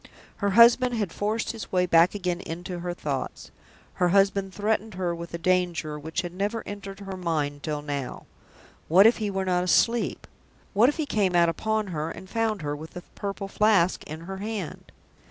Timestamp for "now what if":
7.83-9.17